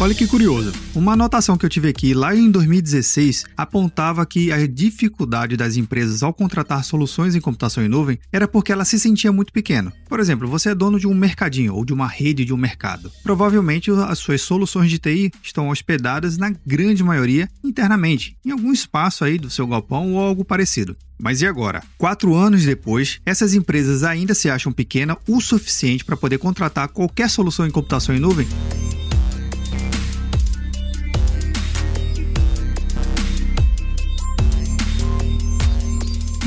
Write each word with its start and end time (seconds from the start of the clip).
Olha 0.00 0.14
que 0.14 0.28
curioso. 0.28 0.70
Uma 0.94 1.14
anotação 1.14 1.58
que 1.58 1.66
eu 1.66 1.68
tive 1.68 1.88
aqui 1.88 2.14
lá 2.14 2.32
em 2.32 2.52
2016 2.52 3.46
apontava 3.56 4.24
que 4.24 4.52
a 4.52 4.64
dificuldade 4.64 5.56
das 5.56 5.76
empresas 5.76 6.22
ao 6.22 6.32
contratar 6.32 6.84
soluções 6.84 7.34
em 7.34 7.40
computação 7.40 7.84
em 7.84 7.88
nuvem 7.88 8.16
era 8.32 8.46
porque 8.46 8.70
ela 8.70 8.84
se 8.84 8.96
sentia 8.96 9.32
muito 9.32 9.52
pequena. 9.52 9.92
Por 10.08 10.20
exemplo, 10.20 10.46
você 10.46 10.70
é 10.70 10.74
dono 10.74 11.00
de 11.00 11.08
um 11.08 11.14
mercadinho 11.14 11.74
ou 11.74 11.84
de 11.84 11.92
uma 11.92 12.06
rede 12.06 12.44
de 12.44 12.54
um 12.54 12.56
mercado. 12.56 13.10
Provavelmente 13.24 13.90
as 13.90 14.20
suas 14.20 14.40
soluções 14.40 14.88
de 14.88 15.00
TI 15.00 15.32
estão 15.42 15.68
hospedadas 15.68 16.38
na 16.38 16.54
grande 16.64 17.02
maioria 17.02 17.50
internamente, 17.64 18.36
em 18.46 18.52
algum 18.52 18.72
espaço 18.72 19.24
aí 19.24 19.36
do 19.36 19.50
seu 19.50 19.66
galpão 19.66 20.14
ou 20.14 20.20
algo 20.20 20.44
parecido. 20.44 20.96
Mas 21.20 21.42
e 21.42 21.46
agora? 21.46 21.82
Quatro 21.98 22.36
anos 22.36 22.64
depois, 22.64 23.20
essas 23.26 23.52
empresas 23.52 24.04
ainda 24.04 24.32
se 24.32 24.48
acham 24.48 24.70
pequenas 24.70 25.16
o 25.26 25.40
suficiente 25.40 26.04
para 26.04 26.16
poder 26.16 26.38
contratar 26.38 26.86
qualquer 26.86 27.28
solução 27.28 27.66
em 27.66 27.70
computação 27.72 28.14
em 28.14 28.20
nuvem? 28.20 28.46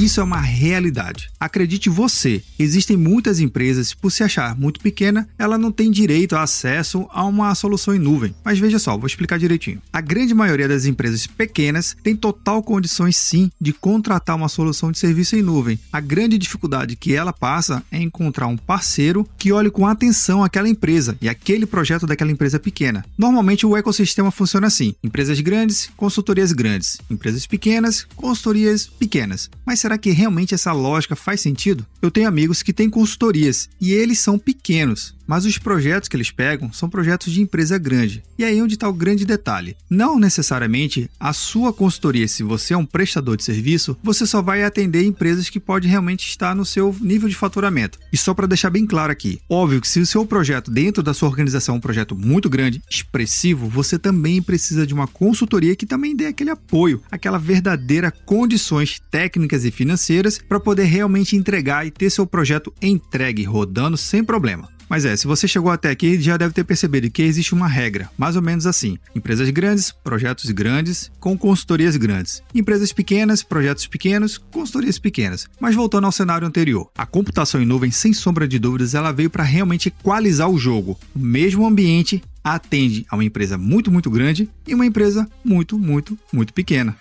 Isso 0.00 0.18
é 0.18 0.22
uma 0.22 0.40
realidade. 0.40 1.28
Acredite 1.38 1.90
você, 1.90 2.42
existem 2.58 2.96
muitas 2.96 3.38
empresas, 3.38 3.92
por 3.92 4.10
se 4.10 4.22
achar 4.22 4.58
muito 4.58 4.80
pequena, 4.80 5.28
ela 5.38 5.58
não 5.58 5.70
tem 5.70 5.90
direito 5.90 6.34
a 6.34 6.42
acesso 6.42 7.06
a 7.10 7.22
uma 7.26 7.54
solução 7.54 7.94
em 7.94 7.98
nuvem. 7.98 8.34
Mas 8.42 8.58
veja 8.58 8.78
só, 8.78 8.96
vou 8.96 9.06
explicar 9.06 9.38
direitinho. 9.38 9.82
A 9.92 10.00
grande 10.00 10.32
maioria 10.32 10.66
das 10.66 10.86
empresas 10.86 11.26
pequenas 11.26 11.94
tem 12.02 12.16
total 12.16 12.62
condições 12.62 13.14
sim 13.14 13.52
de 13.60 13.74
contratar 13.74 14.36
uma 14.36 14.48
solução 14.48 14.90
de 14.90 14.98
serviço 14.98 15.36
em 15.36 15.42
nuvem. 15.42 15.78
A 15.92 16.00
grande 16.00 16.38
dificuldade 16.38 16.96
que 16.96 17.14
ela 17.14 17.30
passa 17.30 17.82
é 17.92 18.00
encontrar 18.00 18.46
um 18.46 18.56
parceiro 18.56 19.28
que 19.36 19.52
olhe 19.52 19.70
com 19.70 19.86
atenção 19.86 20.42
aquela 20.42 20.68
empresa 20.68 21.14
e 21.20 21.28
aquele 21.28 21.66
projeto 21.66 22.06
daquela 22.06 22.32
empresa 22.32 22.58
pequena. 22.58 23.04
Normalmente 23.18 23.66
o 23.66 23.76
ecossistema 23.76 24.30
funciona 24.30 24.68
assim: 24.68 24.94
empresas 25.04 25.38
grandes, 25.40 25.90
consultorias 25.94 26.52
grandes, 26.52 26.98
empresas 27.10 27.46
pequenas, 27.46 28.06
consultorias 28.16 28.86
pequenas. 28.86 29.50
Mas 29.66 29.78
será 29.89 29.89
será 29.90 29.98
que 29.98 30.10
realmente 30.10 30.54
essa 30.54 30.72
lógica 30.72 31.16
faz 31.16 31.40
sentido? 31.40 31.84
Eu 32.00 32.12
tenho 32.12 32.28
amigos 32.28 32.62
que 32.62 32.72
têm 32.72 32.88
consultorias 32.88 33.68
e 33.80 33.92
eles 33.92 34.20
são 34.20 34.38
pequenos, 34.38 35.16
mas 35.30 35.44
os 35.44 35.58
projetos 35.58 36.08
que 36.08 36.16
eles 36.16 36.32
pegam 36.32 36.72
são 36.72 36.90
projetos 36.90 37.32
de 37.32 37.40
empresa 37.40 37.78
grande. 37.78 38.20
E 38.36 38.42
aí 38.42 38.60
onde 38.60 38.74
está 38.74 38.88
o 38.88 38.92
grande 38.92 39.24
detalhe. 39.24 39.76
Não 39.88 40.18
necessariamente 40.18 41.08
a 41.20 41.32
sua 41.32 41.72
consultoria, 41.72 42.26
se 42.26 42.42
você 42.42 42.74
é 42.74 42.76
um 42.76 42.84
prestador 42.84 43.36
de 43.36 43.44
serviço, 43.44 43.96
você 44.02 44.26
só 44.26 44.42
vai 44.42 44.64
atender 44.64 45.04
empresas 45.04 45.48
que 45.48 45.60
pode 45.60 45.86
realmente 45.86 46.26
estar 46.26 46.52
no 46.52 46.64
seu 46.64 46.92
nível 47.00 47.28
de 47.28 47.36
faturamento. 47.36 47.96
E 48.12 48.16
só 48.16 48.34
para 48.34 48.48
deixar 48.48 48.70
bem 48.70 48.84
claro 48.84 49.12
aqui, 49.12 49.38
óbvio 49.48 49.80
que 49.80 49.86
se 49.86 50.00
o 50.00 50.06
seu 50.06 50.26
projeto 50.26 50.68
dentro 50.68 51.00
da 51.00 51.14
sua 51.14 51.28
organização 51.28 51.76
é 51.76 51.78
um 51.78 51.80
projeto 51.80 52.16
muito 52.16 52.50
grande, 52.50 52.82
expressivo, 52.90 53.68
você 53.68 54.00
também 54.00 54.42
precisa 54.42 54.84
de 54.84 54.92
uma 54.92 55.06
consultoria 55.06 55.76
que 55.76 55.86
também 55.86 56.16
dê 56.16 56.26
aquele 56.26 56.50
apoio, 56.50 57.04
aquela 57.08 57.38
verdadeira 57.38 58.10
condições 58.10 59.00
técnicas 59.12 59.64
e 59.64 59.70
financeiras 59.70 60.38
para 60.38 60.58
poder 60.58 60.86
realmente 60.86 61.36
entregar 61.36 61.86
e 61.86 61.92
ter 61.92 62.10
seu 62.10 62.26
projeto 62.26 62.74
entregue 62.82 63.44
rodando 63.44 63.96
sem 63.96 64.24
problema. 64.24 64.79
Mas 64.90 65.04
é, 65.04 65.16
se 65.16 65.28
você 65.28 65.46
chegou 65.46 65.70
até 65.70 65.88
aqui, 65.88 66.20
já 66.20 66.36
deve 66.36 66.52
ter 66.52 66.64
percebido 66.64 67.08
que 67.08 67.22
existe 67.22 67.54
uma 67.54 67.68
regra, 67.68 68.10
mais 68.18 68.34
ou 68.34 68.42
menos 68.42 68.66
assim: 68.66 68.98
empresas 69.14 69.48
grandes, 69.50 69.92
projetos 69.92 70.50
grandes, 70.50 71.12
com 71.20 71.38
consultorias 71.38 71.96
grandes. 71.96 72.42
Empresas 72.52 72.92
pequenas, 72.92 73.44
projetos 73.44 73.86
pequenos, 73.86 74.36
consultorias 74.36 74.98
pequenas. 74.98 75.48
Mas 75.60 75.76
voltando 75.76 76.06
ao 76.06 76.12
cenário 76.12 76.46
anterior, 76.46 76.90
a 76.98 77.06
computação 77.06 77.62
em 77.62 77.66
nuvem, 77.66 77.92
sem 77.92 78.12
sombra 78.12 78.48
de 78.48 78.58
dúvidas, 78.58 78.92
ela 78.92 79.12
veio 79.12 79.30
para 79.30 79.44
realmente 79.44 79.86
equalizar 79.86 80.50
o 80.50 80.58
jogo. 80.58 80.98
O 81.14 81.20
mesmo 81.20 81.64
ambiente 81.64 82.20
atende 82.42 83.06
a 83.08 83.14
uma 83.14 83.24
empresa 83.24 83.56
muito, 83.56 83.92
muito 83.92 84.10
grande 84.10 84.50
e 84.66 84.74
uma 84.74 84.86
empresa 84.86 85.28
muito, 85.44 85.78
muito, 85.78 86.18
muito 86.32 86.52
pequena. 86.52 86.96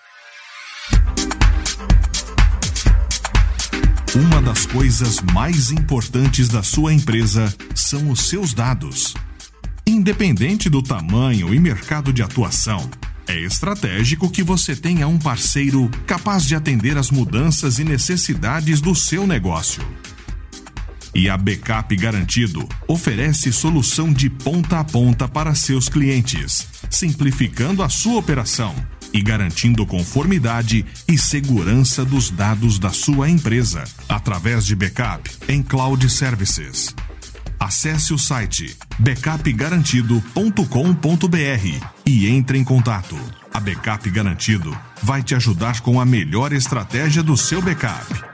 Uma 4.16 4.42
das 4.42 4.66
coisas 4.66 5.22
mais 5.22 5.70
importantes 5.70 6.48
da 6.50 6.64
sua 6.64 6.92
empresa 6.92 7.54
são 7.76 8.10
os 8.10 8.22
seus 8.22 8.56
dados. 8.56 9.14
Independente 9.86 10.68
do 10.68 10.82
tamanho 10.82 11.54
e 11.54 11.60
mercado 11.60 12.12
de 12.12 12.24
atuação, 12.24 12.90
é 13.28 13.40
estratégico 13.40 14.28
que 14.28 14.42
você 14.42 14.76
tenha 14.76 15.08
um 15.08 15.20
parceiro 15.20 15.92
capaz 16.08 16.46
de 16.46 16.56
atender 16.56 16.98
às 16.98 17.12
mudanças 17.12 17.78
e 17.78 17.84
necessidades 17.84 18.82
do 18.82 18.96
seu 18.96 19.28
negócio. 19.28 19.84
E 21.14 21.30
a 21.30 21.38
Backup 21.38 21.96
Garantido 21.96 22.68
oferece 22.88 23.54
solução 23.54 24.12
de 24.12 24.28
ponta 24.28 24.80
a 24.80 24.84
ponta 24.84 25.28
para 25.28 25.54
seus 25.54 25.88
clientes, 25.88 26.68
simplificando 26.90 27.84
a 27.84 27.90
sua 27.90 28.18
operação 28.18 28.74
e 29.14 29.22
garantindo 29.22 29.86
conformidade 29.86 30.86
e 31.08 31.18
segurança 31.18 32.04
dos 32.06 32.30
dados 32.30 32.78
da 32.80 32.92
sua 32.92 33.30
empresa 33.30 33.84
através 34.08 34.66
de 34.66 34.76
backup 34.76 35.30
em 35.48 35.64
cloud 35.64 36.10
services. 36.10 36.94
Acesse 37.60 38.14
o 38.14 38.18
site 38.18 38.78
backupgarantido.com.br 38.98 41.88
e 42.06 42.28
entre 42.28 42.58
em 42.58 42.64
contato. 42.64 43.18
A 43.54 43.60
Backup 43.60 44.10
Garantido 44.10 44.74
vai 45.04 45.22
te 45.22 45.36
ajudar 45.36 45.82
com 45.82 46.00
a 46.00 46.06
melhor 46.06 46.54
estratégia 46.54 47.22
do 47.22 47.36
seu 47.36 47.62
backup 47.62 48.29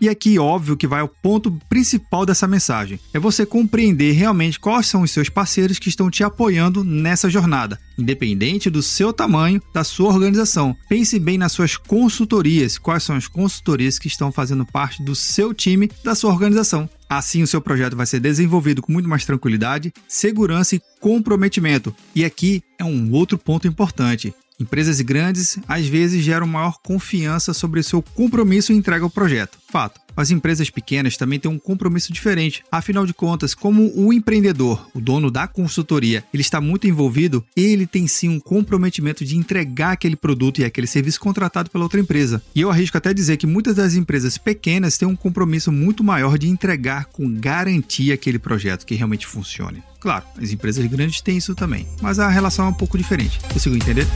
E 0.00 0.08
aqui, 0.08 0.38
óbvio, 0.38 0.78
que 0.78 0.86
vai 0.86 1.02
ao 1.02 1.08
ponto 1.08 1.52
principal 1.68 2.24
dessa 2.24 2.46
mensagem: 2.46 2.98
é 3.12 3.18
você 3.18 3.44
compreender 3.44 4.12
realmente 4.12 4.58
quais 4.58 4.86
são 4.86 5.02
os 5.02 5.10
seus 5.10 5.28
parceiros 5.28 5.78
que 5.78 5.90
estão 5.90 6.10
te 6.10 6.24
apoiando 6.24 6.82
nessa 6.82 7.28
jornada, 7.28 7.78
independente 7.98 8.70
do 8.70 8.82
seu 8.82 9.12
tamanho, 9.12 9.60
da 9.74 9.84
sua 9.84 10.08
organização. 10.08 10.74
Pense 10.88 11.18
bem 11.18 11.36
nas 11.36 11.52
suas 11.52 11.76
consultorias, 11.76 12.78
quais 12.78 13.02
são 13.02 13.14
as 13.14 13.28
consultorias 13.28 13.98
que 13.98 14.08
estão 14.08 14.32
fazendo 14.32 14.64
parte 14.64 15.02
do 15.02 15.14
seu 15.14 15.52
time, 15.52 15.90
da 16.02 16.14
sua 16.14 16.32
organização. 16.32 16.88
Assim, 17.08 17.42
o 17.42 17.46
seu 17.46 17.60
projeto 17.60 17.96
vai 17.96 18.06
ser 18.06 18.20
desenvolvido 18.20 18.80
com 18.80 18.92
muito 18.92 19.08
mais 19.08 19.24
tranquilidade, 19.24 19.92
segurança 20.06 20.76
e 20.76 20.82
comprometimento. 21.00 21.94
E 22.14 22.24
aqui 22.24 22.62
é 22.78 22.84
um 22.84 23.12
outro 23.12 23.36
ponto 23.36 23.66
importante. 23.66 24.32
Empresas 24.60 25.00
grandes 25.00 25.58
às 25.66 25.86
vezes 25.86 26.22
geram 26.22 26.46
maior 26.46 26.78
confiança 26.82 27.54
sobre 27.54 27.82
seu 27.82 28.02
compromisso 28.02 28.72
em 28.72 28.76
entrega 28.76 29.04
ao 29.04 29.10
projeto. 29.10 29.58
Fato. 29.70 30.00
As 30.16 30.30
empresas 30.30 30.68
pequenas 30.68 31.16
também 31.16 31.38
têm 31.38 31.50
um 31.50 31.58
compromisso 31.58 32.12
diferente. 32.12 32.62
Afinal 32.70 33.06
de 33.06 33.14
contas, 33.14 33.54
como 33.54 33.90
o 33.96 34.12
empreendedor, 34.12 34.86
o 34.92 35.00
dono 35.00 35.30
da 35.30 35.46
consultoria, 35.46 36.22
ele 36.34 36.42
está 36.42 36.60
muito 36.60 36.86
envolvido, 36.86 37.42
ele 37.56 37.86
tem 37.86 38.06
sim 38.06 38.28
um 38.28 38.40
comprometimento 38.40 39.24
de 39.24 39.36
entregar 39.36 39.92
aquele 39.92 40.16
produto 40.16 40.60
e 40.60 40.64
aquele 40.64 40.86
serviço 40.86 41.20
contratado 41.20 41.70
pela 41.70 41.84
outra 41.84 42.00
empresa. 42.00 42.42
E 42.54 42.60
eu 42.60 42.70
arrisco 42.70 42.98
até 42.98 43.14
dizer 43.14 43.38
que 43.38 43.46
muitas 43.46 43.76
das 43.76 43.94
empresas 43.94 44.36
pequenas 44.36 44.98
têm 44.98 45.08
um 45.08 45.16
compromisso 45.16 45.72
muito 45.72 46.04
maior 46.04 46.36
de 46.36 46.48
entregar 46.48 47.06
com 47.06 47.32
garantia 47.32 48.12
aquele 48.12 48.38
projeto 48.38 48.84
que 48.84 48.94
realmente 48.94 49.26
funcione. 49.26 49.82
Claro, 50.00 50.24
as 50.36 50.50
empresas 50.50 50.84
grandes 50.86 51.20
têm 51.20 51.36
isso 51.36 51.54
também, 51.54 51.86
mas 52.02 52.18
a 52.18 52.28
relação 52.28 52.66
é 52.66 52.68
um 52.68 52.74
pouco 52.74 52.98
diferente. 52.98 53.38
Consigo 53.52 53.76
entender? 53.76 54.06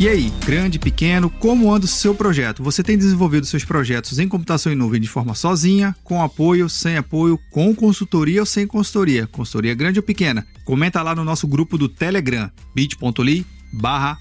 E 0.00 0.08
aí, 0.08 0.32
grande, 0.46 0.78
pequeno, 0.78 1.28
como 1.28 1.70
anda 1.70 1.84
o 1.84 1.88
seu 1.88 2.14
projeto? 2.14 2.62
Você 2.62 2.82
tem 2.82 2.96
desenvolvido 2.96 3.44
seus 3.44 3.66
projetos 3.66 4.18
em 4.18 4.26
computação 4.26 4.72
em 4.72 4.74
nuvem 4.74 4.98
de 4.98 5.06
forma 5.06 5.34
sozinha, 5.34 5.94
com 6.02 6.22
apoio, 6.22 6.70
sem 6.70 6.96
apoio, 6.96 7.38
com 7.50 7.74
consultoria 7.74 8.40
ou 8.40 8.46
sem 8.46 8.66
consultoria? 8.66 9.26
Consultoria 9.26 9.74
grande 9.74 9.98
ou 9.98 10.02
pequena? 10.02 10.46
Comenta 10.64 11.02
lá 11.02 11.14
no 11.14 11.22
nosso 11.22 11.46
grupo 11.46 11.76
do 11.76 11.86
Telegram, 11.86 12.50
bit.ly 12.74 13.44
barra 13.74 14.16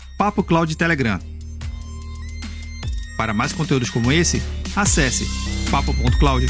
Telegram. 0.77 1.17
Para 3.15 3.33
mais 3.33 3.53
conteúdos 3.53 3.89
como 3.89 4.11
esse, 4.11 4.43
acesse 4.75 5.25
papo.cloud. 5.71 6.45